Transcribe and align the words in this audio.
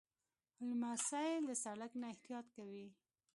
لمسی 0.67 1.31
له 1.47 1.53
سړک 1.63 1.91
نه 2.01 2.05
احتیاط 2.13 2.45
کوي. 2.55 2.87